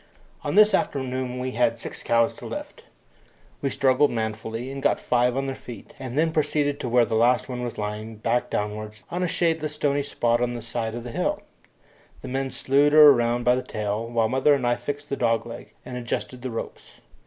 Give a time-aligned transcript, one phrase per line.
[0.43, 2.85] On this afternoon we had six cows to lift.
[3.61, 7.13] We struggled manfully, and got five on their feet, and then proceeded to where the
[7.13, 11.05] last one was lying, back downwards, on a shadeless stony spot on the side of
[11.05, 11.43] a hill.
[12.23, 15.45] The men slewed her round by the tail, while mother and I fixed the dog
[15.45, 16.93] leg and adjusted the ropes.